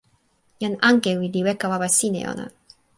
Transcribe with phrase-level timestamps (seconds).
[0.61, 2.45] jan Ankewi li weka wawa sin e ona.